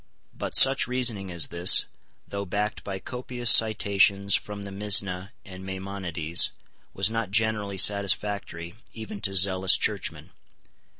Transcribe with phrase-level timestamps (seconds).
[0.33, 1.85] But such reasoning as this,
[2.27, 6.49] though backed by copious citations from the Misna and Maimonides,
[6.91, 10.31] was not generally satisfactory even to zealous churchmen.